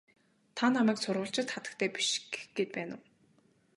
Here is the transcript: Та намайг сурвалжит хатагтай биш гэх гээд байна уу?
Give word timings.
Та 0.57 0.65
намайг 0.75 0.97
сурвалжит 1.01 1.49
хатагтай 1.51 1.89
биш 1.95 2.07
гэх 2.33 2.43
гээд 2.55 2.69
байна 2.75 2.93
уу? 2.97 3.03